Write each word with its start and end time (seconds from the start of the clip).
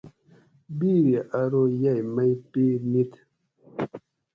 بیری 0.77 1.15
ارو 1.41 1.63
یئ 1.81 1.99
مئ 2.13 2.31
پیرہ 2.51 2.85
نِیت 2.91 3.11